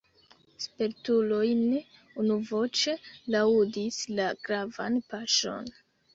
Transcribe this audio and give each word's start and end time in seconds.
Spertuloj 0.63 1.49
ne 1.59 1.81
unuvoĉe 2.23 2.97
laŭdis 3.37 4.01
la 4.21 4.27
gravan 4.49 5.01
paŝon. 5.15 5.73